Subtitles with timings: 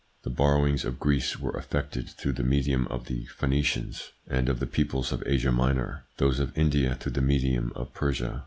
[0.23, 4.65] The borrowings of Greece were effected through the medium of the Phoenicians and of the
[4.65, 8.39] peoples of Asia Minor; those of India through the medium of Persia.